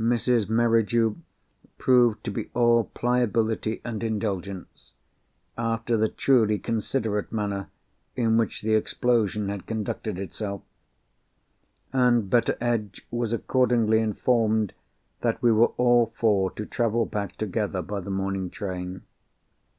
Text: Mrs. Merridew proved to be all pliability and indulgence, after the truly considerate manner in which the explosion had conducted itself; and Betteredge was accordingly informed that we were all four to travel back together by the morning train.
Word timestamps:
Mrs. 0.00 0.48
Merridew 0.48 1.16
proved 1.76 2.24
to 2.24 2.30
be 2.30 2.48
all 2.54 2.84
pliability 2.94 3.82
and 3.84 4.02
indulgence, 4.02 4.94
after 5.58 5.98
the 5.98 6.08
truly 6.08 6.58
considerate 6.58 7.30
manner 7.30 7.68
in 8.16 8.38
which 8.38 8.62
the 8.62 8.72
explosion 8.72 9.50
had 9.50 9.66
conducted 9.66 10.18
itself; 10.18 10.62
and 11.92 12.30
Betteredge 12.30 13.06
was 13.10 13.34
accordingly 13.34 14.00
informed 14.00 14.72
that 15.20 15.42
we 15.42 15.52
were 15.52 15.72
all 15.76 16.14
four 16.16 16.50
to 16.52 16.64
travel 16.64 17.04
back 17.04 17.36
together 17.36 17.82
by 17.82 18.00
the 18.00 18.08
morning 18.08 18.48
train. 18.48 19.02